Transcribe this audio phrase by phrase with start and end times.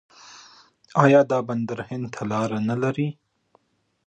[1.03, 3.09] آیا دا بندر هند ته لاره نلري؟